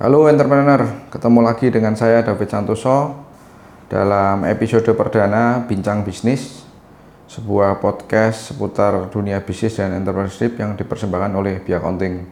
[0.00, 3.12] Halo entrepreneur, ketemu lagi dengan saya David Santoso
[3.92, 6.64] dalam episode perdana Bincang Bisnis,
[7.28, 12.24] sebuah podcast seputar dunia bisnis dan entrepreneurship yang dipersembahkan oleh Bia Accounting.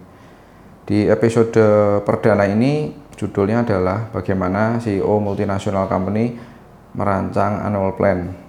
[0.89, 1.53] Di episode
[2.01, 6.41] perdana ini judulnya adalah bagaimana CEO multinasional company
[6.97, 8.41] merancang annual plan.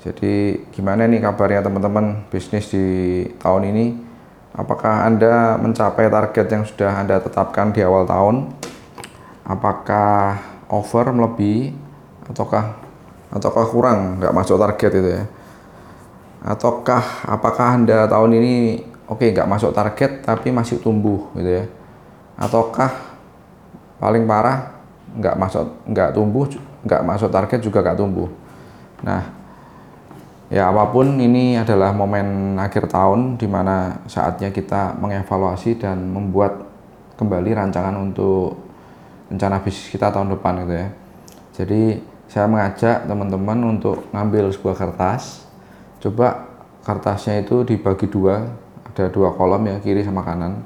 [0.00, 4.11] Jadi gimana nih kabarnya teman-teman bisnis di tahun ini?
[4.52, 8.52] Apakah Anda mencapai target yang sudah Anda tetapkan di awal tahun?
[9.48, 10.36] Apakah
[10.68, 11.72] over melebihi
[12.28, 12.76] ataukah
[13.32, 15.24] ataukah kurang nggak masuk target itu ya?
[16.44, 18.54] Ataukah apakah Anda tahun ini
[19.08, 21.64] oke okay, nggak masuk target tapi masih tumbuh gitu ya?
[22.36, 22.92] Ataukah
[23.96, 24.84] paling parah
[25.16, 26.44] nggak masuk nggak tumbuh
[26.84, 28.28] nggak masuk target juga nggak tumbuh?
[29.00, 29.41] Nah,
[30.52, 36.68] Ya apa pun ini adalah momen akhir tahun di mana saatnya kita mengevaluasi dan membuat
[37.16, 38.60] kembali rancangan untuk
[39.32, 40.88] rencana bisnis kita tahun depan gitu ya.
[41.56, 41.82] Jadi
[42.28, 45.48] saya mengajak teman-teman untuk ngambil sebuah kertas.
[46.04, 46.52] Coba
[46.84, 48.44] kertasnya itu dibagi dua,
[48.92, 50.60] ada dua kolom ya kiri sama kanan.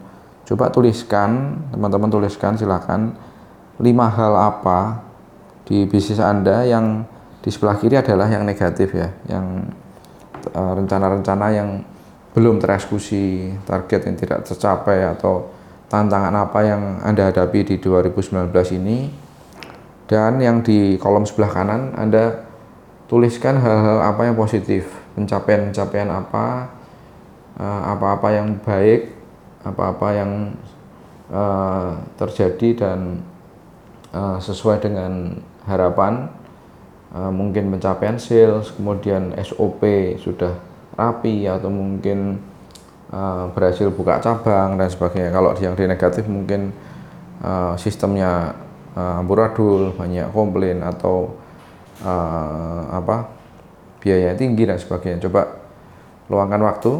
[0.50, 3.14] Coba tuliskan, teman-teman tuliskan silakan
[3.78, 4.98] lima hal apa
[5.62, 7.06] di bisnis Anda yang
[7.46, 9.70] di sebelah kiri adalah yang negatif ya, yang
[10.50, 11.78] eh, rencana-rencana yang
[12.34, 15.46] belum tereksekusi, target yang tidak tercapai atau
[15.86, 18.50] tantangan apa yang Anda hadapi di 2019
[18.82, 19.14] ini.
[20.10, 22.50] Dan yang di kolom sebelah kanan Anda
[23.06, 26.74] tuliskan hal-hal apa yang positif, pencapaian-pencapaian apa,
[27.62, 29.14] eh, apa-apa yang baik,
[29.62, 30.30] apa-apa yang
[31.30, 32.98] uh, terjadi dan
[34.16, 36.30] sesuai dengan harapan
[37.16, 39.80] Eh, mungkin pencapaian sales, kemudian SOP
[40.20, 40.52] sudah
[40.96, 42.40] rapi atau mungkin
[43.12, 45.32] uh, berhasil buka cabang dan sebagainya.
[45.32, 46.72] Kalau yang di negatif mungkin
[47.40, 48.52] uh, sistemnya
[48.96, 51.36] uh, amburadul, banyak komplain atau
[52.00, 53.28] uh, apa
[54.00, 55.24] biaya tinggi dan sebagainya.
[55.28, 55.56] Coba
[56.32, 56.92] luangkan waktu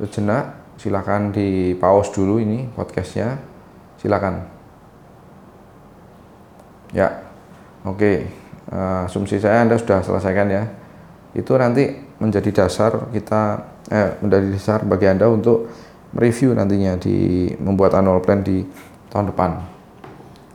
[0.00, 3.36] sejenak, silakan di pause dulu ini podcastnya,
[4.00, 4.44] silakan.
[6.92, 7.20] Ya,
[7.84, 7.96] oke.
[7.96, 8.41] Okay
[8.72, 10.64] asumsi saya Anda sudah selesaikan ya.
[11.36, 13.40] Itu nanti menjadi dasar kita
[13.92, 15.68] eh, menjadi dasar bagi Anda untuk
[16.12, 18.64] mereview nantinya di membuat annual plan di
[19.08, 19.50] tahun depan.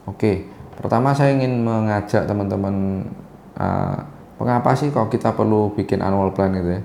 [0.09, 0.45] Oke,
[0.77, 3.05] pertama saya ingin mengajak teman-teman
[3.59, 3.97] uh,
[4.37, 6.81] mengapa sih kok kita perlu bikin annual plan gitu ya?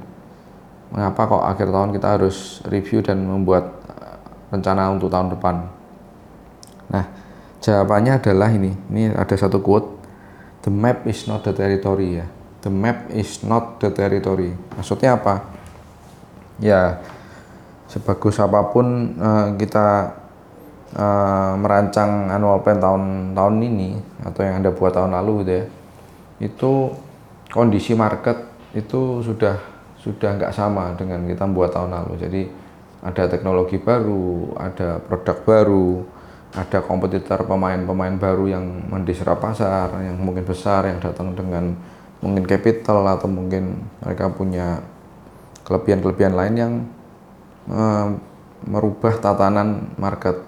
[0.92, 3.80] Mengapa kok akhir tahun kita harus review dan membuat
[4.52, 5.64] rencana untuk tahun depan?
[6.92, 7.04] Nah,
[7.64, 8.76] jawabannya adalah ini.
[8.92, 10.01] Ini ada satu quote
[10.62, 12.26] the map is not the territory ya.
[12.62, 14.54] The map is not the territory.
[14.78, 15.42] Maksudnya apa?
[16.62, 17.02] Ya
[17.90, 20.16] sebagus apa pun uh, kita
[20.96, 23.90] uh, merancang annual plan tahun tahun ini
[24.24, 25.64] atau yang anda buat tahun lalu gitu ya
[26.42, 26.72] itu
[27.54, 28.34] kondisi market
[28.74, 29.54] itu sudah
[30.02, 32.12] sudah nggak sama dengan kita buat tahun lalu.
[32.18, 32.42] Jadi
[33.06, 36.02] ada teknologi baru ada produk baru
[36.52, 41.72] ada kompetitor pemain-pemain baru yang mendisrup pasar yang mungkin besar yang datang dengan
[42.20, 44.84] mungkin capital atau mungkin mereka punya
[45.64, 46.72] kelebihan-kelebihan lain yang
[47.72, 48.14] uh,
[48.68, 50.44] merubah tatanan market.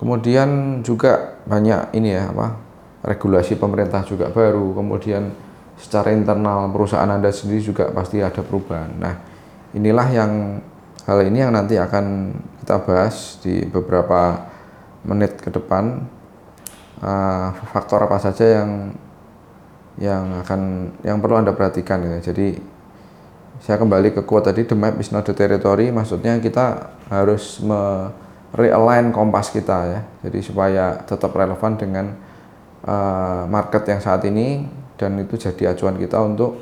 [0.00, 2.56] Kemudian juga banyak ini ya apa
[3.04, 4.72] regulasi pemerintah juga baru.
[4.72, 5.30] Kemudian
[5.76, 8.90] secara internal perusahaan Anda sendiri juga pasti ada perubahan.
[8.96, 9.14] Nah,
[9.76, 10.32] inilah yang
[11.04, 12.32] hal ini yang nanti akan
[12.64, 14.49] kita bahas di beberapa
[15.04, 16.04] menit ke depan
[17.00, 18.70] uh, faktor apa saja yang
[20.00, 22.18] yang akan yang perlu anda perhatikan ya.
[22.32, 22.56] Jadi
[23.60, 28.08] saya kembali ke quote tadi the map is not the territory maksudnya kita harus me
[28.56, 30.00] realign kompas kita ya.
[30.26, 32.06] Jadi supaya tetap relevan dengan
[32.84, 34.66] uh, market yang saat ini
[34.98, 36.60] dan itu jadi acuan kita untuk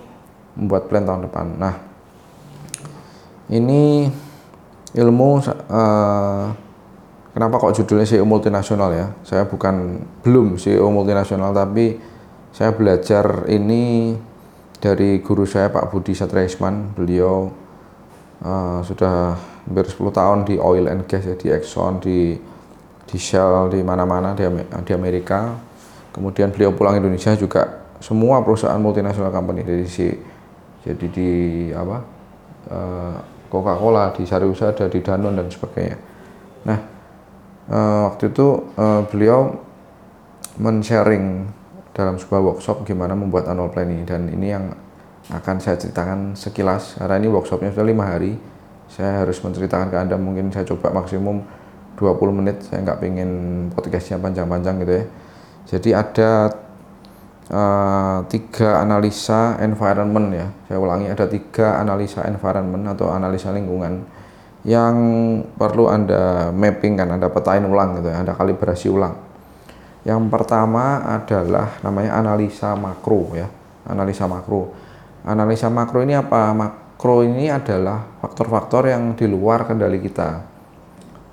[0.59, 1.47] membuat plan tahun depan.
[1.59, 1.75] Nah,
[3.51, 4.11] ini
[4.95, 5.31] ilmu
[5.71, 6.47] uh,
[7.39, 9.15] Kenapa kok judulnya CEO multinasional ya?
[9.23, 11.95] Saya bukan belum CEO multinasional tapi
[12.51, 14.19] saya belajar ini
[14.83, 16.99] dari guru saya Pak Budi Satriasman.
[16.99, 17.47] Beliau
[18.43, 19.39] uh, sudah
[19.71, 22.35] hampir 10 tahun di oil and gas ya, di Exxon, di
[23.07, 24.43] di Shell, di mana-mana di,
[24.83, 25.55] di Amerika.
[26.11, 30.11] Kemudian beliau pulang Indonesia juga semua perusahaan multinasional company dari si
[30.83, 31.31] jadi di
[31.71, 32.03] apa
[32.67, 35.99] uh, Coca-Cola, di Sariusada, di Danone dan sebagainya.
[36.67, 36.98] Nah,
[37.69, 39.57] uh, waktu itu uh, beliau
[40.59, 41.47] men-sharing
[41.95, 44.05] dalam sebuah workshop gimana membuat annual plan ini.
[44.07, 44.71] Dan ini yang
[45.29, 46.99] akan saya ceritakan sekilas.
[46.99, 48.39] Karena ini workshopnya sudah lima hari.
[48.89, 50.17] Saya harus menceritakan ke anda.
[50.17, 51.43] Mungkin saya coba maksimum
[51.99, 52.57] 20 menit.
[52.67, 53.31] Saya nggak pengen
[53.75, 55.05] podcastnya panjang-panjang gitu ya.
[55.69, 56.31] Jadi ada
[57.53, 60.47] uh, tiga analisa environment ya.
[60.71, 64.18] Saya ulangi ada tiga analisa environment atau analisa lingkungan
[64.69, 64.97] yang
[65.57, 69.17] perlu anda mapping kan anda petain ulang gitu ya anda kalibrasi ulang.
[70.05, 73.49] Yang pertama adalah namanya analisa makro ya
[73.89, 74.77] analisa makro.
[75.25, 76.53] Analisa makro ini apa?
[76.53, 80.61] Makro ini adalah faktor-faktor yang di luar kendali kita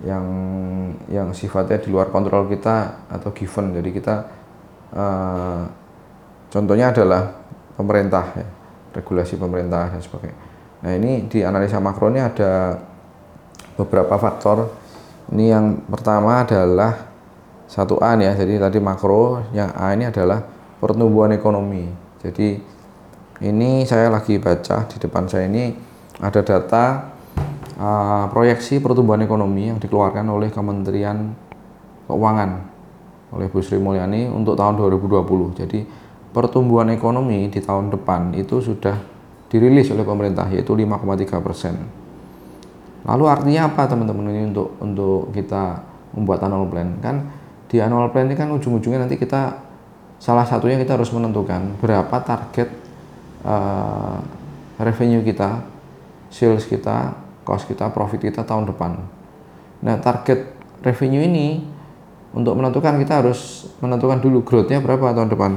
[0.03, 0.25] yang
[1.07, 3.75] yang sifatnya di luar kontrol kita atau given.
[3.75, 4.15] Jadi kita
[4.95, 5.63] uh,
[6.51, 7.31] contohnya adalah
[7.75, 8.47] pemerintah ya,
[8.95, 10.39] regulasi pemerintah dan sebagainya.
[10.83, 12.75] Nah ini di analisa makro ini ada
[13.75, 14.71] beberapa faktor
[15.31, 17.11] ini yang pertama adalah
[17.65, 20.43] satu A ya jadi tadi makro yang A ini adalah
[20.79, 21.89] pertumbuhan ekonomi
[22.23, 22.59] jadi
[23.43, 25.75] ini saya lagi baca di depan saya ini
[26.23, 27.15] ada data
[27.75, 31.35] uh, proyeksi pertumbuhan ekonomi yang dikeluarkan oleh Kementerian
[32.07, 32.51] Keuangan
[33.35, 35.59] oleh Bu Sri Mulyani untuk tahun 2020.
[35.59, 35.79] Jadi
[36.31, 38.95] pertumbuhan ekonomi di tahun depan itu sudah
[39.51, 41.75] dirilis oleh pemerintah yaitu 5,3 persen.
[43.05, 45.81] Lalu artinya apa teman-teman ini untuk untuk kita
[46.17, 47.15] membuat annual plan kan
[47.69, 49.61] di annual plan ini kan ujung-ujungnya nanti kita
[50.17, 52.69] salah satunya kita harus menentukan berapa target
[53.45, 54.17] uh,
[54.81, 55.61] revenue kita,
[56.33, 57.13] sales kita,
[57.45, 58.97] cost kita, profit kita tahun depan.
[59.85, 61.61] Nah, target revenue ini
[62.35, 65.51] untuk menentukan kita harus menentukan dulu growth-nya berapa tahun depan.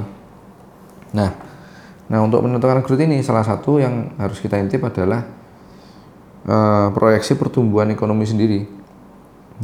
[1.17, 1.31] Nah,
[2.07, 5.38] nah untuk menentukan growth ini salah satu yang harus kita intip adalah
[6.47, 8.63] uh, proyeksi pertumbuhan ekonomi sendiri.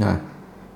[0.01, 0.19] Nah,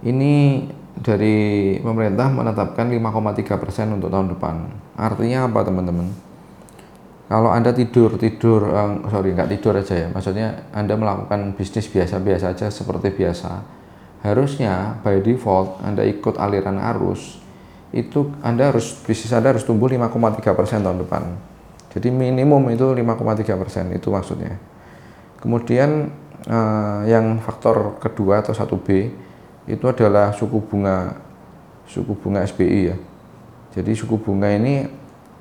[0.06, 0.68] ini
[1.00, 4.56] dari pemerintah menetapkan 5,3 persen untuk tahun depan.
[4.96, 6.30] Artinya apa teman-teman?
[7.30, 12.57] kalau anda tidur tidur um, sorry nggak tidur aja ya maksudnya anda melakukan bisnis biasa-biasa
[12.57, 13.62] aja seperti biasa
[14.25, 17.38] harusnya by default anda ikut aliran arus
[17.94, 21.24] itu anda harus bisnis anda harus tumbuh 5,3 persen tahun depan
[21.94, 24.57] jadi minimum itu 5,3 persen itu maksudnya
[25.39, 26.12] kemudian
[26.47, 28.88] uh, yang faktor kedua atau 1B
[29.69, 31.15] itu adalah suku bunga
[31.89, 32.97] suku bunga SBI ya
[33.69, 34.89] jadi suku bunga ini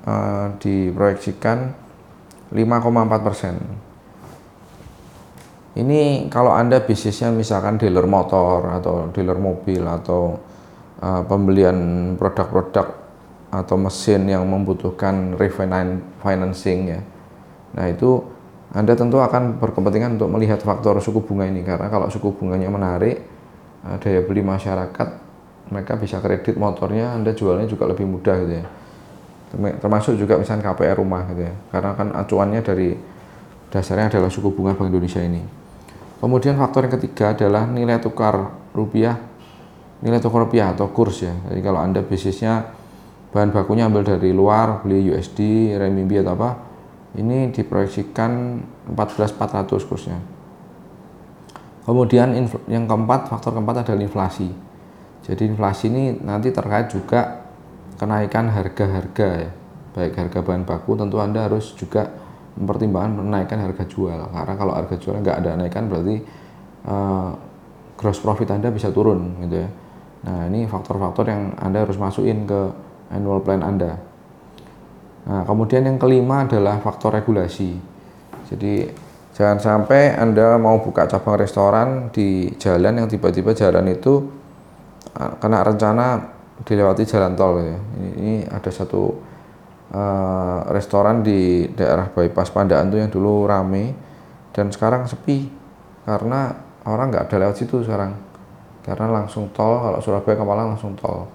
[0.05, 1.73] uh, diproyeksikan
[2.53, 3.55] 5,4 persen.
[5.77, 10.37] Ini kalau Anda bisnisnya misalkan dealer motor atau dealer mobil atau
[10.99, 12.97] uh, pembelian produk-produk
[13.49, 17.01] atau mesin yang membutuhkan refinancing ya.
[17.73, 18.21] Nah, itu
[18.69, 23.17] Anda tentu akan berkepentingan untuk melihat faktor suku bunga ini karena kalau suku bunganya menarik,
[23.81, 25.09] uh, daya beli masyarakat
[25.73, 28.65] mereka bisa kredit motornya, Anda jualnya juga lebih mudah gitu ya.
[29.81, 31.53] Termasuk juga misalnya KPR rumah gitu ya.
[31.73, 32.93] Karena kan acuannya dari
[33.73, 35.41] dasarnya adalah suku bunga Bank Indonesia ini.
[36.21, 39.29] Kemudian faktor yang ketiga adalah nilai tukar rupiah
[39.99, 41.35] nilai tukar rupiah atau kurs ya.
[41.51, 42.71] Jadi kalau anda bisnisnya
[43.29, 46.49] bahan bakunya ambil dari luar beli USD renminbi atau apa
[47.17, 48.61] ini diproyeksikan
[48.93, 50.19] 14.400 kursnya.
[51.81, 52.37] Kemudian
[52.69, 54.53] yang keempat faktor keempat adalah inflasi.
[55.25, 57.49] Jadi inflasi ini nanti terkait juga
[57.97, 59.51] kenaikan harga-harga ya.
[59.97, 62.05] Baik harga bahan baku tentu anda harus juga
[62.53, 64.29] mempertimbangkan menaikkan harga jual.
[64.29, 66.15] Karena kalau harga jual nggak ada naikkan berarti
[66.85, 67.33] uh,
[67.97, 69.69] gross profit anda bisa turun gitu ya.
[70.29, 72.69] Nah ini faktor-faktor yang anda harus masukin ke
[73.09, 73.97] annual plan anda
[75.29, 77.77] nah kemudian yang kelima adalah faktor regulasi.
[78.49, 78.89] Jadi
[79.37, 84.25] jangan sampai anda mau buka cabang restoran di jalan yang tiba-tiba jalan itu
[85.13, 86.33] uh, kena rencana
[86.65, 87.77] dilewati jalan tol ya.
[87.77, 89.03] Ini, ini ada satu
[89.93, 93.93] uh, restoran di daerah bypass Pandaan tuh yang dulu rame
[94.49, 95.45] dan sekarang sepi
[96.09, 96.57] karena
[96.89, 98.17] orang nggak ada lewat situ sekarang.
[98.81, 101.29] Karena langsung tol kalau Surabaya ke Malang langsung tol.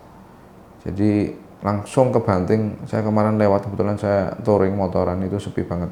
[0.83, 5.89] Jadi langsung ke Banting saya kemarin lewat kebetulan saya touring motoran itu sepi banget.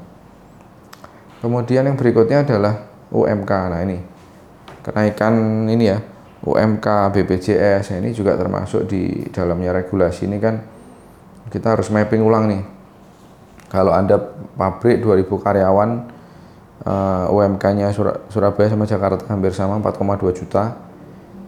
[1.40, 3.98] Kemudian yang berikutnya adalah UMK nah ini.
[4.84, 5.98] Kenaikan ini ya
[6.42, 10.60] UMK, BPJS ini juga termasuk di dalamnya regulasi ini kan.
[11.48, 12.62] Kita harus mapping ulang nih.
[13.72, 14.20] Kalau Anda
[14.58, 15.90] pabrik 2000 karyawan
[16.84, 17.94] uh, eh, UMK-nya
[18.28, 20.91] Surabaya sama Jakarta hampir sama 4,2 juta.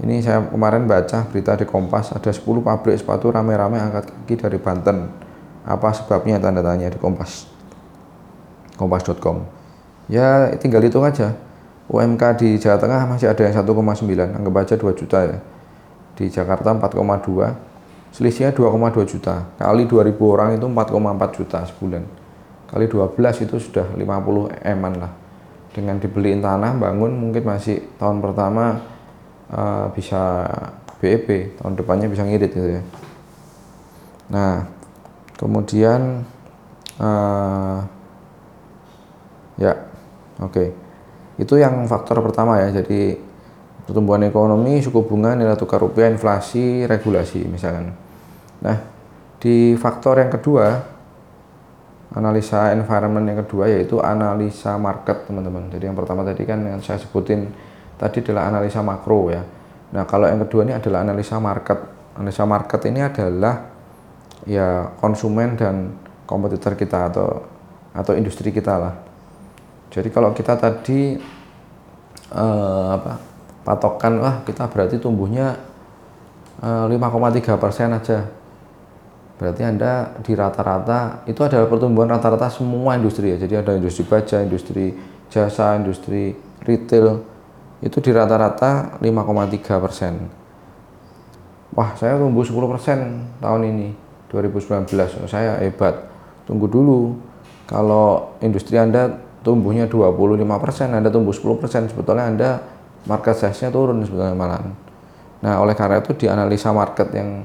[0.02, 4.58] Ini saya kemarin baca berita di Kompas ada 10 pabrik sepatu rame-rame angkat kaki dari
[4.58, 5.06] Banten.
[5.62, 7.46] Apa sebabnya tanda tanya di Kompas.
[8.74, 9.46] Kompas.com.
[10.10, 11.32] Ya tinggal hitung aja
[11.88, 15.38] UMK di Jawa Tengah masih ada yang 1,9 anggap aja 2 juta ya
[16.16, 22.02] di Jakarta 4,2 selisihnya 2,2 juta kali 2000 orang itu 4,4 juta sebulan
[22.70, 25.12] kali 12 itu sudah 50 eman lah
[25.74, 28.93] dengan dibeliin tanah bangun mungkin masih tahun pertama
[29.52, 30.48] uh, bisa
[31.02, 32.82] BEP tahun depannya bisa ngirit gitu ya.
[34.32, 34.64] Nah
[35.36, 36.24] kemudian
[37.02, 37.78] uh,
[39.60, 39.72] ya
[40.40, 40.52] oke.
[40.52, 40.68] Okay.
[41.34, 43.18] itu yang faktor pertama ya jadi
[43.84, 47.90] pertumbuhan ekonomi suku bunga nilai tukar rupiah inflasi regulasi misalkan.
[48.62, 48.76] Nah
[49.42, 50.94] di faktor yang kedua
[52.14, 55.68] analisa environment yang kedua yaitu analisa market teman-teman.
[55.68, 57.50] Jadi yang pertama tadi kan yang saya sebutin
[57.96, 59.42] tadi adalah analisa makro ya
[59.94, 61.78] nah kalau yang kedua ini adalah analisa market
[62.18, 63.54] analisa market ini adalah
[64.44, 65.94] ya konsumen dan
[66.26, 67.28] kompetitor kita atau
[67.94, 68.94] atau industri kita lah
[69.94, 71.14] jadi kalau kita tadi
[72.34, 73.22] uh, apa,
[73.62, 75.54] patokan, wah kita berarti tumbuhnya
[76.58, 78.26] uh, eh, 5,3 persen aja.
[79.34, 83.36] Berarti Anda di rata-rata, itu adalah pertumbuhan rata-rata semua industri ya.
[83.38, 84.94] Jadi ada industri baja, industri
[85.30, 86.34] jasa, industri
[86.66, 87.22] retail,
[87.84, 90.14] itu di rata-rata 5,3 persen.
[91.76, 92.98] Wah saya tumbuh 10 persen
[93.44, 93.88] tahun ini,
[94.32, 95.28] 2019.
[95.28, 96.08] Saya hebat.
[96.48, 97.20] Tunggu dulu.
[97.68, 102.50] Kalau industri Anda tumbuhnya 25%, Anda tumbuh 10%, sebetulnya Anda
[103.04, 104.64] market size-nya turun sebetulnya malah.
[105.44, 107.44] Nah, oleh karena itu di analisa market yang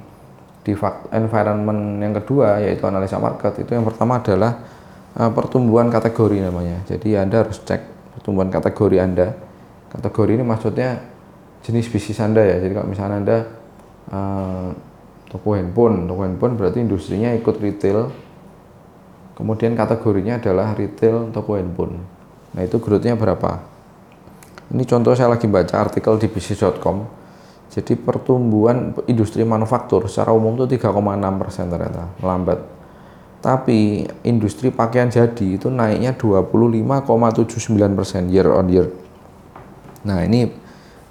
[0.63, 0.75] di
[1.15, 4.60] environment yang kedua yaitu analisa market itu yang pertama adalah
[5.19, 6.84] uh, pertumbuhan kategori namanya.
[6.88, 7.81] Jadi Anda harus cek
[8.15, 9.27] pertumbuhan kategori Anda.
[9.89, 11.01] Kategori ini maksudnya
[11.65, 12.58] jenis bisnis Anda ya.
[12.62, 13.38] Jadi kalau misalnya Anda
[14.13, 14.69] uh,
[15.29, 18.29] toko handphone, toko handphone berarti industrinya ikut retail
[19.39, 22.03] Kemudian kategorinya adalah retail toko handphone.
[22.51, 23.63] Nah itu growth-nya berapa?
[24.75, 27.08] Ini contoh saya lagi baca artikel di bisnis.com.
[27.72, 30.91] Jadi pertumbuhan industri manufaktur secara umum itu 3,6
[31.39, 32.60] persen ternyata melambat.
[33.39, 38.91] Tapi industri pakaian jadi itu naiknya 25,79 persen year on year.
[40.06, 40.48] Nah ini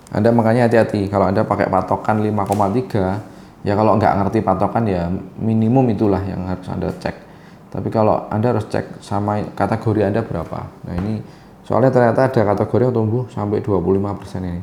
[0.08, 5.84] Anda makanya hati-hati kalau Anda pakai patokan 5,3 ya kalau nggak ngerti patokan ya minimum
[5.92, 7.28] itulah yang harus Anda cek
[7.68, 10.72] tapi kalau Anda harus cek sama kategori Anda berapa.
[10.88, 11.20] Nah ini
[11.68, 14.62] soalnya ternyata ada kategori yang tumbuh sampai 25% ini.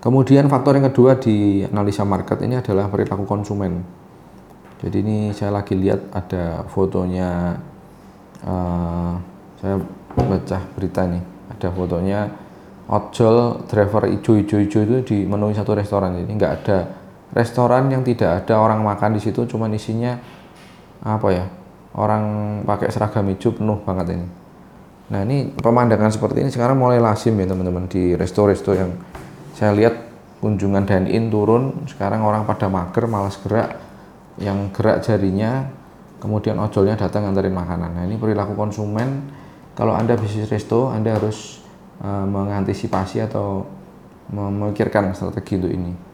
[0.00, 3.84] Kemudian faktor yang kedua di analisa market ini adalah perilaku konsumen.
[4.80, 7.52] Jadi ini saya lagi lihat ada fotonya,
[8.48, 9.12] uh,
[9.60, 9.76] saya
[10.16, 11.20] baca berita nih,
[11.60, 12.32] ada fotonya
[12.88, 16.16] ojol driver ijo-ijo-ijo itu di menu satu restoran.
[16.16, 16.78] Jadi nggak ada
[17.36, 20.16] restoran yang tidak ada orang makan di situ, cuma isinya
[21.04, 21.44] apa ya
[21.94, 22.24] orang
[22.64, 24.26] pakai seragam hijau penuh banget ini.
[25.10, 28.90] Nah ini pemandangan seperti ini sekarang mulai lazim ya teman-teman di resto-resto yang
[29.54, 29.94] saya lihat
[30.40, 33.76] kunjungan dan in turun sekarang orang pada mager malas gerak
[34.40, 35.68] yang gerak jarinya
[36.16, 39.28] kemudian ojolnya datang nganterin makanan nah ini perilaku konsumen
[39.80, 41.64] kalau anda bisnis resto anda harus
[42.04, 43.64] uh, mengantisipasi atau
[44.28, 46.10] memikirkan strategi untuk ini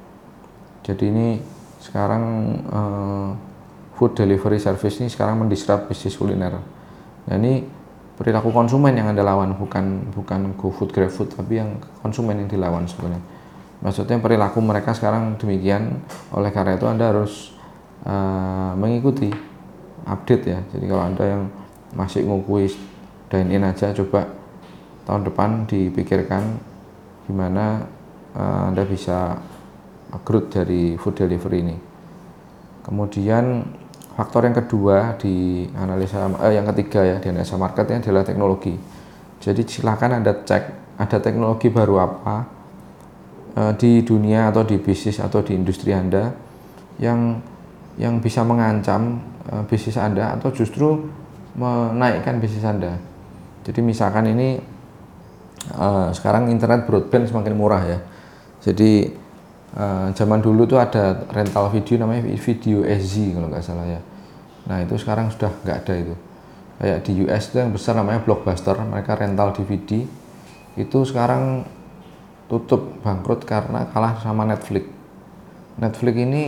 [0.87, 1.43] jadi ini
[1.83, 2.23] sekarang
[2.71, 3.29] uh,
[3.99, 6.63] food delivery service ini sekarang mendisrupt bisnis kuliner.
[7.27, 7.67] Nah ini
[8.15, 12.47] perilaku konsumen yang anda lawan bukan bukan go food grab food tapi yang konsumen yang
[12.47, 13.19] dilawan sebenarnya.
[13.83, 16.07] Maksudnya perilaku mereka sekarang demikian.
[16.31, 17.51] Oleh karena itu anda harus
[18.07, 19.35] uh, mengikuti
[20.07, 20.59] update ya.
[20.71, 21.43] Jadi kalau anda yang
[21.99, 22.71] masih ngukui
[23.33, 24.27] dine in aja coba
[25.07, 26.43] tahun depan dipikirkan
[27.27, 27.87] gimana
[28.35, 29.39] uh, anda bisa
[30.23, 31.77] growth dari food delivery ini.
[32.87, 33.67] Kemudian
[34.17, 38.73] Faktor yang kedua di analisa eh, yang ketiga ya di analisa marketnya adalah teknologi.
[39.45, 42.37] Jadi silakan Anda cek ada teknologi baru apa
[43.61, 46.33] eh, di dunia atau di bisnis atau di industri Anda
[46.97, 47.45] yang
[48.01, 49.21] yang bisa mengancam
[49.53, 51.13] eh, bisnis Anda atau justru
[51.53, 52.97] menaikkan bisnis Anda.
[53.67, 54.63] Jadi misalkan ini
[55.75, 57.99] eh, sekarang internet broadband semakin murah ya.
[58.63, 59.11] Jadi
[59.77, 64.01] uh, zaman dulu tuh ada rental video namanya video SZ kalau nggak salah ya.
[64.67, 66.15] Nah itu sekarang sudah nggak ada itu.
[66.77, 70.05] Kayak di US itu yang besar namanya Blockbuster, mereka rental DVD.
[70.77, 71.65] Itu sekarang
[72.51, 74.85] tutup bangkrut karena kalah sama Netflix.
[75.81, 76.43] Netflix ini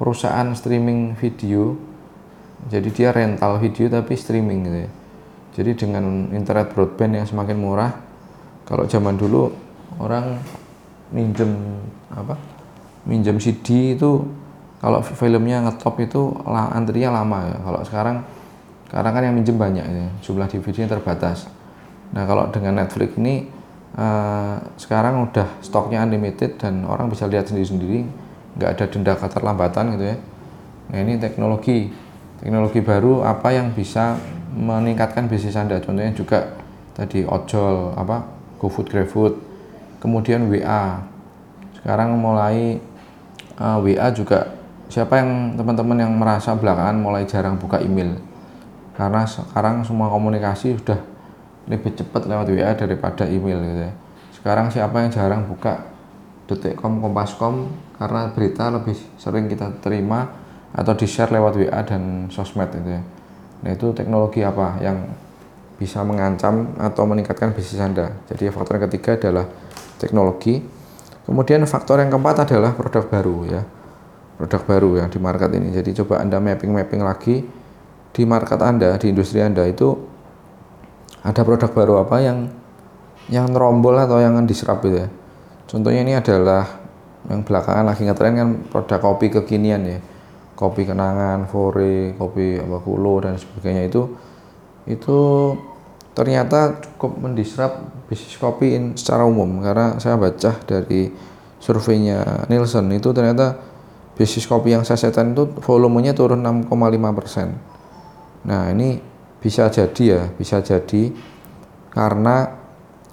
[0.00, 1.76] perusahaan streaming video,
[2.72, 4.90] jadi dia rental video tapi streaming gitu ya.
[5.50, 7.90] Jadi dengan internet broadband yang semakin murah,
[8.66, 9.50] kalau zaman dulu
[9.98, 10.38] orang
[11.10, 11.50] minjem
[12.14, 12.38] apa?
[13.02, 14.22] Minjem CD itu
[14.78, 17.58] kalau filmnya ngetop itu antrinya lama ya.
[17.60, 18.16] Kalau sekarang
[18.86, 21.50] sekarang kan yang minjem banyak ya jumlah DVD-nya terbatas.
[22.14, 23.46] Nah kalau dengan Netflix ini
[23.94, 28.06] uh, sekarang udah stoknya unlimited dan orang bisa lihat sendiri-sendiri
[28.58, 30.16] nggak ada denda keterlambatan gitu ya.
[30.90, 31.90] Nah ini teknologi
[32.42, 34.18] teknologi baru apa yang bisa
[34.54, 35.78] meningkatkan bisnis anda.
[35.78, 36.58] Contohnya juga
[36.94, 38.26] tadi ojol apa
[38.60, 39.34] GoFood GrabFood
[40.02, 41.00] kemudian WA
[41.80, 42.76] sekarang mulai
[43.56, 44.52] uh, eh, WA juga
[44.90, 48.18] siapa yang teman-teman yang merasa belakangan mulai jarang buka email?
[48.98, 51.00] Karena sekarang semua komunikasi sudah
[51.70, 53.92] lebih cepat lewat WA daripada email gitu ya.
[54.34, 55.90] Sekarang siapa yang jarang buka?
[56.50, 60.26] detikcom kompascom karena berita lebih sering kita terima
[60.74, 63.02] atau di share lewat WA dan sosmed itu ya
[63.60, 64.96] nah itu teknologi apa yang
[65.80, 68.12] bisa mengancam atau meningkatkan bisnis Anda.
[68.28, 69.48] Jadi faktor yang ketiga adalah
[69.96, 70.60] teknologi.
[71.24, 73.62] Kemudian faktor yang keempat adalah produk baru ya.
[74.36, 75.72] Produk baru yang di market ini.
[75.72, 77.44] Jadi coba Anda mapping-mapping lagi
[78.12, 79.96] di market Anda, di industri Anda itu
[81.24, 82.38] ada produk baru apa yang
[83.32, 85.08] yang terombol atau yang disrupt gitu ya.
[85.64, 86.66] Contohnya ini adalah
[87.30, 89.98] yang belakangan lagi ngetren kan produk kopi kekinian ya.
[90.60, 94.02] Kopi kenangan, fore, kopi bakulo dan sebagainya itu
[94.84, 95.18] itu
[96.12, 97.80] ternyata cukup mendisrupt
[98.12, 101.08] bisnis kopi secara umum karena saya baca dari
[101.56, 103.56] surveinya Nielsen itu ternyata
[104.20, 107.56] bisnis kopi yang sasetan itu volumenya turun 6,5 persen.
[108.44, 109.00] Nah ini
[109.40, 111.08] bisa jadi ya, bisa jadi
[111.88, 112.52] karena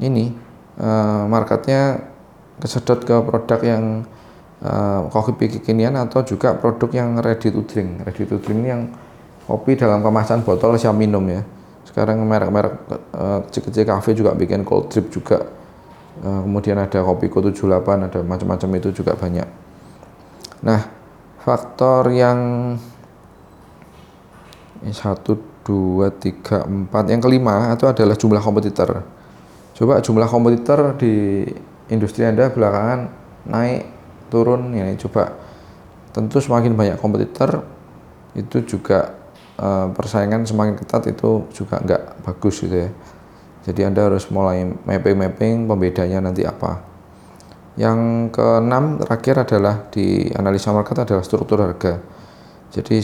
[0.03, 0.35] ini
[0.77, 2.11] uh, marketnya
[2.59, 3.83] kesedot ke produk yang
[4.63, 8.01] uh, kopi kekinian atau juga produk yang ready to drink.
[8.05, 8.83] Ready to drink ini yang
[9.45, 11.41] kopi dalam kemasan botol siap minum ya.
[11.85, 12.73] Sekarang merek-merek
[13.13, 15.45] uh, kecil-kecil kafe juga bikin cold drip juga.
[16.17, 19.47] Uh, kemudian ada kopi Kopiko 78 ada macam-macam itu juga banyak.
[20.65, 20.81] Nah
[21.45, 22.39] faktor yang
[24.89, 27.11] satu dua tiga empat.
[27.11, 29.03] Yang kelima itu adalah jumlah kompetitor.
[29.77, 31.45] Coba jumlah kompetitor di
[31.91, 33.09] industri anda belakangan
[33.45, 33.96] naik
[34.27, 35.35] turun ya coba
[36.15, 37.61] tentu semakin banyak kompetitor
[38.33, 39.17] itu juga
[39.57, 42.89] uh, persaingan semakin ketat itu juga nggak bagus gitu ya.
[43.67, 46.79] Jadi Anda harus mulai mapping-mapping pembedanya nanti apa.
[47.75, 51.99] Yang keenam terakhir adalah di analisa market adalah struktur harga.
[52.71, 53.03] Jadi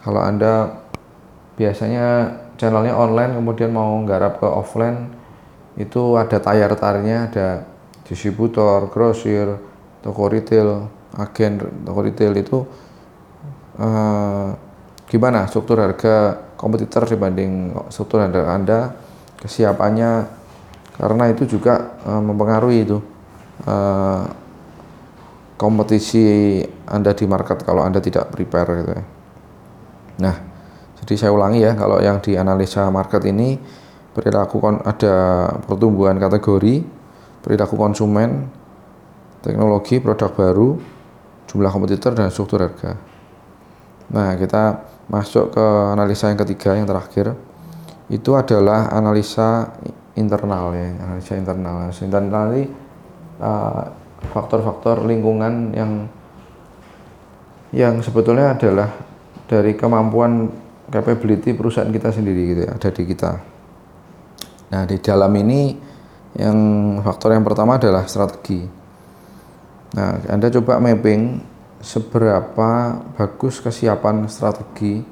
[0.00, 0.80] kalau Anda
[1.54, 5.12] biasanya channelnya online kemudian mau nggarap ke offline
[5.76, 7.48] itu ada tayar-tayarnya, ada
[8.06, 9.58] distributor, grosir,
[10.04, 10.84] toko retail,
[11.16, 12.60] agen toko retail itu
[13.80, 14.52] uh,
[15.08, 18.92] gimana struktur harga kompetitor dibanding struktur harga Anda,
[19.40, 20.28] kesiapannya
[21.00, 23.00] karena itu juga uh, mempengaruhi itu
[23.64, 24.28] uh,
[25.56, 29.04] kompetisi Anda di market kalau Anda tidak prepare gitu ya.
[30.14, 30.36] Nah,
[31.00, 33.58] jadi saya ulangi ya, kalau yang di analisa market ini
[34.14, 35.16] perilaku ada
[35.66, 36.86] pertumbuhan kategori,
[37.42, 38.46] perilaku konsumen,
[39.44, 40.68] teknologi, produk baru,
[41.52, 42.96] jumlah kompetitor dan struktur harga.
[44.08, 44.80] Nah, kita
[45.12, 47.36] masuk ke analisa yang ketiga yang terakhir.
[48.08, 49.76] Itu adalah analisa
[50.14, 51.74] internal ya analisa internal.
[51.84, 52.64] Analisa internal ini
[53.42, 53.82] uh,
[54.32, 55.92] faktor-faktor lingkungan yang
[57.74, 58.88] yang sebetulnya adalah
[59.50, 60.48] dari kemampuan
[60.88, 63.32] capability perusahaan kita sendiri gitu ya ada di kita.
[64.70, 65.74] Nah di dalam ini
[66.38, 66.58] yang
[67.02, 68.83] faktor yang pertama adalah strategi
[69.94, 71.54] nah anda coba mapping
[71.84, 72.70] seberapa
[73.14, 75.04] bagus kesiapan strategi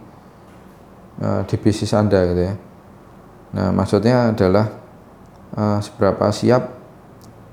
[1.21, 2.55] uh, di bisnis Anda gitu ya.
[3.53, 4.73] Nah, maksudnya adalah
[5.53, 6.73] uh, seberapa siap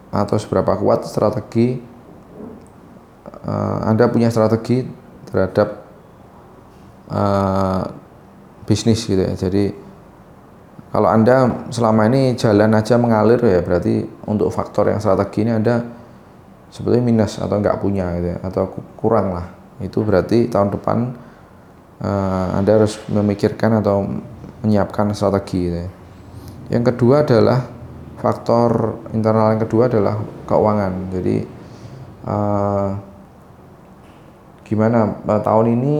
[0.09, 1.83] atau seberapa kuat strategi
[3.43, 4.87] uh, Anda punya strategi
[5.27, 5.83] terhadap
[7.11, 7.83] uh,
[8.63, 9.35] bisnis gitu ya.
[9.35, 9.75] Jadi
[10.95, 15.98] kalau Anda selama ini jalan aja mengalir ya berarti untuk faktor yang strategi ini Anda
[16.69, 18.63] sebetulnya minus atau nggak punya gitu ya, atau
[18.97, 19.45] kurang lah.
[19.81, 20.97] Itu berarti tahun depan
[22.03, 24.05] uh, anda harus memikirkan atau
[24.61, 25.89] menyiapkan strategi gitu ya.
[26.69, 27.65] yang kedua adalah
[28.19, 30.93] faktor internal yang kedua adalah keuangan.
[31.15, 31.35] Jadi
[32.27, 32.89] uh,
[34.67, 35.95] gimana uh, tahun ini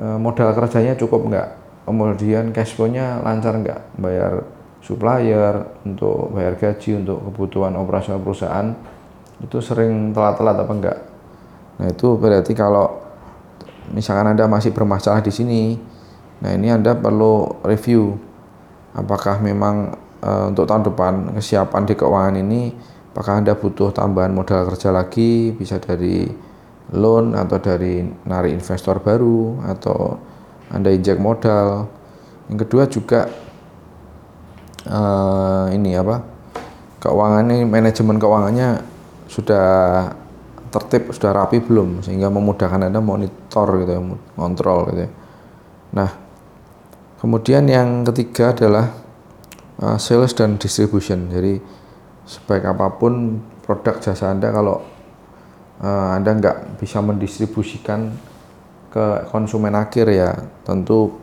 [0.00, 1.48] modal kerjanya cukup nggak?
[1.84, 4.00] Kemudian cash flow-nya lancar nggak?
[4.00, 4.46] Bayar
[4.80, 8.72] supplier untuk bayar gaji untuk kebutuhan operasional perusahaan
[9.40, 10.98] itu sering telat-telat apa enggak?
[11.80, 13.10] Nah itu berarti kalau
[13.90, 15.62] misalkan anda masih bermasalah di sini
[16.40, 18.16] nah ini anda perlu review
[18.96, 19.92] apakah memang
[20.24, 22.72] e, untuk tahun depan kesiapan di keuangan ini
[23.12, 26.24] apakah anda butuh tambahan modal kerja lagi bisa dari
[26.96, 30.18] loan atau dari narik investor baru atau
[30.74, 31.86] anda injek modal.
[32.50, 33.20] Yang kedua juga
[34.88, 35.00] e,
[35.76, 36.24] ini apa
[37.04, 38.68] keuangan ini manajemen keuangannya
[39.30, 40.10] sudah
[40.74, 44.02] tertib, sudah rapi belum sehingga memudahkan Anda monitor gitu ya,
[44.34, 45.10] kontrol gitu ya.
[45.94, 46.10] Nah,
[47.22, 48.90] kemudian yang ketiga adalah
[49.78, 51.30] uh, sales dan distribution.
[51.30, 51.62] Jadi
[52.26, 54.82] sebaik apa pun produk jasa Anda kalau
[55.82, 58.14] uh, Anda nggak bisa mendistribusikan
[58.90, 60.34] ke konsumen akhir ya
[60.66, 61.14] tentu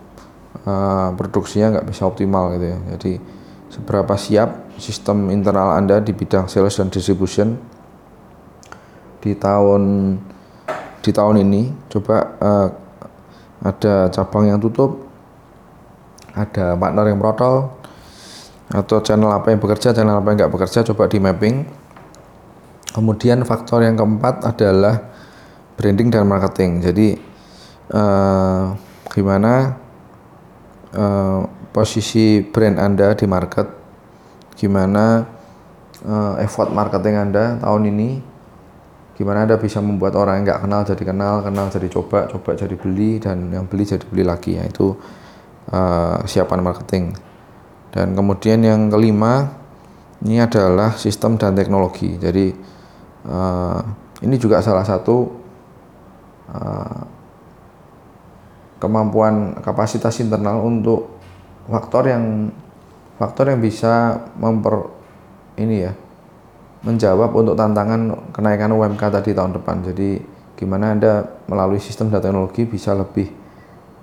[0.63, 3.11] uh, produksinya nggak bisa optimal gitu ya jadi
[3.67, 7.59] seberapa siap sistem internal Anda di bidang sales dan distribution
[9.23, 10.15] di tahun
[11.01, 12.67] di tahun ini coba uh,
[13.63, 15.07] ada cabang yang tutup
[16.37, 17.77] ada partner yang protol
[18.67, 21.55] atau channel apa yang bekerja, channel apa yang nggak bekerja, coba di mapping.
[22.91, 25.07] Kemudian faktor yang keempat adalah
[25.79, 26.83] branding dan marketing.
[26.83, 27.07] Jadi
[27.93, 28.63] eh,
[29.13, 29.53] gimana
[30.91, 31.39] eh,
[31.71, 33.67] posisi brand Anda di market,
[34.59, 35.23] gimana
[36.03, 38.09] eh, effort marketing Anda tahun ini,
[39.17, 42.75] gimana Anda bisa membuat orang yang nggak kenal jadi kenal, kenal jadi coba, coba jadi
[42.77, 44.61] beli, dan yang beli jadi beli lagi.
[44.61, 44.93] Ya itu
[45.73, 47.17] eh, siapan marketing.
[47.89, 49.57] Dan kemudian yang kelima
[50.21, 52.17] ini adalah sistem dan teknologi.
[52.17, 52.53] Jadi
[53.29, 53.79] uh,
[54.21, 55.17] ini juga salah satu
[56.53, 57.01] uh,
[58.81, 61.17] kemampuan kapasitas internal untuk
[61.69, 62.49] faktor yang
[63.17, 64.93] faktor yang bisa memper
[65.57, 65.93] ini ya
[66.85, 69.81] menjawab untuk tantangan kenaikan UMK tadi tahun depan.
[69.81, 70.21] Jadi
[70.57, 73.29] gimana Anda melalui sistem dan teknologi bisa lebih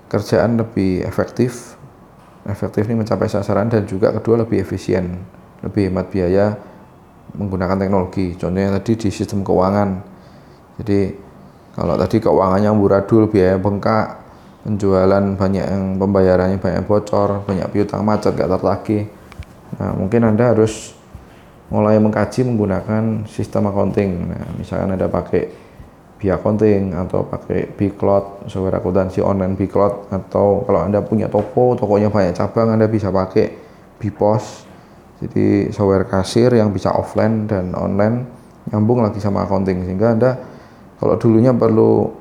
[0.07, 1.75] kerjaan lebih efektif
[2.45, 5.17] efektif ini mencapai sasaran dan juga kedua lebih efisien,
[5.65, 6.53] lebih hemat biaya
[7.33, 8.37] menggunakan teknologi.
[8.37, 9.89] Contohnya tadi di sistem keuangan.
[10.79, 10.99] Jadi
[11.75, 14.23] kalau tadi keuangannya amburadul, biaya bengkak,
[14.63, 19.11] penjualan banyak yang pembayarannya banyak bocor, banyak piutang macet gak tertagih.
[19.75, 20.94] Nah, mungkin Anda harus
[21.69, 24.29] mulai mengkaji menggunakan sistem accounting.
[24.29, 25.49] Nah, misalkan Anda pakai
[26.21, 32.13] via accounting atau pakai Bcloud, software akuntansi online Bcloud atau kalau Anda punya toko, tokonya
[32.13, 33.51] banyak cabang, Anda bisa pakai
[33.99, 34.67] Bpos.
[35.23, 38.27] Jadi software kasir yang bisa offline dan online
[38.67, 40.31] nyambung lagi sama accounting sehingga Anda
[40.99, 42.11] kalau dulunya perlu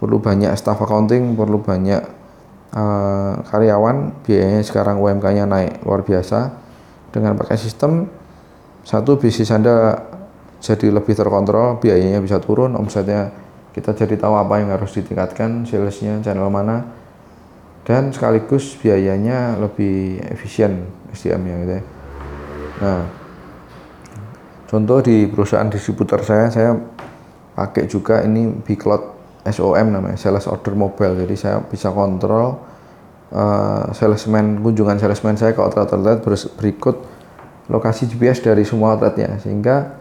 [0.00, 2.00] perlu banyak staff accounting, perlu banyak
[2.72, 6.56] uh, karyawan, biayanya sekarang UMK-nya naik luar biasa.
[7.10, 8.06] Dengan pakai sistem
[8.84, 10.00] satu bisnis Anda
[10.60, 13.32] jadi lebih terkontrol, biayanya bisa turun, omsetnya
[13.72, 16.84] kita jadi tahu apa yang harus ditingkatkan, salesnya channel mana,
[17.86, 20.84] dan sekaligus biayanya lebih efisien
[21.16, 21.82] SDM-nya gitu ya.
[22.80, 23.02] Nah,
[24.68, 26.76] contoh di perusahaan distributor saya, saya
[27.56, 31.24] pakai juga ini Bcloud SOM namanya, Sales Order Mobile.
[31.24, 32.60] Jadi saya bisa kontrol
[33.32, 36.20] uh, salesman, kunjungan salesman saya ke outlet-outlet
[36.60, 37.19] berikut
[37.70, 39.94] lokasi GPS dari semua outletnya, sehingga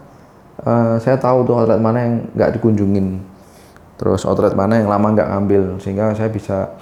[0.66, 3.22] uh, saya tahu tuh outlet mana yang nggak dikunjungin.
[4.00, 6.74] Terus outlet mana yang lama nggak ngambil sehingga saya bisa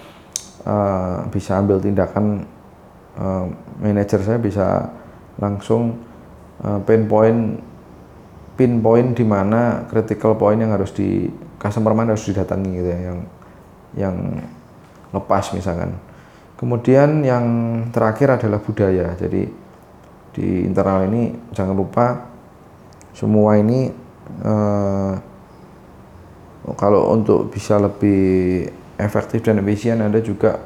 [0.63, 2.45] uh, bisa ambil tindakan
[3.17, 3.45] uh,
[3.82, 4.93] manajer saya bisa
[5.41, 5.97] langsung
[6.62, 7.58] uh, pinpoint
[8.58, 13.19] pinpoint di mana critical point yang harus di customer mana harus didatangi gitu ya yang
[13.97, 14.15] yang
[15.13, 15.93] lepas misalkan.
[16.58, 17.45] Kemudian yang
[17.93, 19.13] terakhir adalah budaya.
[19.13, 19.45] Jadi
[20.38, 22.30] di internal ini jangan lupa
[23.17, 23.89] semua ini
[24.45, 25.13] uh,
[26.78, 28.69] kalau untuk bisa lebih
[29.02, 30.62] efektif dan efisien Anda juga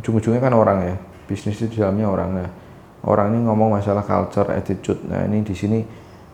[0.00, 2.30] ujung-ujungnya kan orang ya bisnis itu di dalamnya orang.
[2.38, 2.48] Ya
[3.04, 5.00] orang ini ngomong masalah culture attitude.
[5.08, 5.82] Nah ini di sini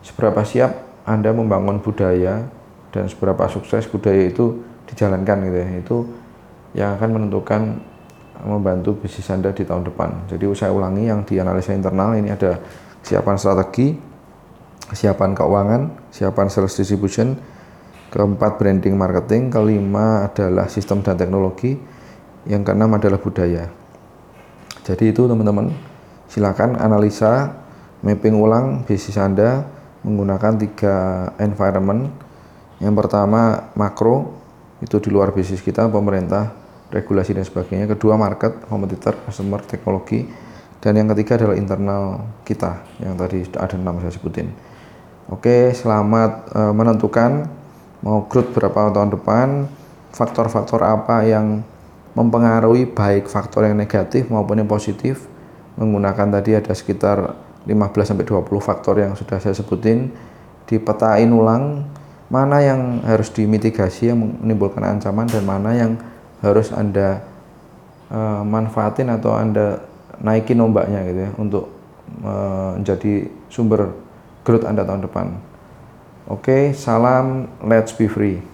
[0.03, 2.47] seberapa siap Anda membangun budaya
[2.91, 5.69] dan seberapa sukses budaya itu dijalankan gitu ya.
[5.79, 5.97] Itu
[6.77, 7.61] yang akan menentukan
[8.45, 12.57] membantu bisnis Anda di tahun depan jadi saya ulangi yang dianalisa internal ini ada
[13.01, 14.11] kesiapan strategi
[14.91, 17.39] kesiapan keuangan, kesiapan sales distribution,
[18.11, 21.79] keempat branding marketing, kelima adalah sistem dan teknologi,
[22.43, 23.71] yang keenam adalah budaya.
[24.83, 25.71] Jadi itu teman-teman,
[26.27, 27.55] silakan analisa,
[28.03, 29.63] mapping ulang bisnis Anda
[30.03, 30.95] menggunakan tiga
[31.39, 32.11] environment.
[32.83, 34.35] Yang pertama makro,
[34.83, 36.51] itu di luar bisnis kita, pemerintah,
[36.91, 37.87] regulasi dan sebagainya.
[37.95, 40.27] Kedua market, kompetitor, customer, teknologi.
[40.81, 42.03] Dan yang ketiga adalah internal
[42.41, 44.49] kita, yang tadi ada enam saya sebutin.
[45.29, 47.45] Oke, selamat e, menentukan
[48.01, 49.47] mau growth berapa tahun depan,
[50.09, 51.61] faktor-faktor apa yang
[52.17, 55.29] mempengaruhi baik faktor yang negatif maupun yang positif.
[55.77, 57.77] Menggunakan tadi ada sekitar 15
[58.11, 60.09] sampai 20 faktor yang sudah saya sebutin,
[60.65, 61.85] dipetain ulang
[62.31, 65.99] mana yang harus dimitigasi yang menimbulkan ancaman dan mana yang
[66.41, 67.21] harus Anda
[68.09, 69.85] e, manfaatin atau Anda
[70.21, 71.65] naikin ombaknya gitu ya untuk
[72.11, 73.95] menjadi sumber
[74.43, 75.27] growth Anda tahun depan.
[76.27, 78.50] Oke, salam let's be free.